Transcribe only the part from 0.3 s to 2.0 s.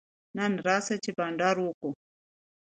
نن راسه چي بانډار وکو.